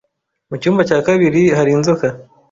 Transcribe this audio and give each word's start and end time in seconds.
Mu 0.49 0.55
cyumba 0.61 0.81
cya 0.89 0.99
kabiri 1.07 1.41
hari 1.57 1.71
inzoka 1.77 2.05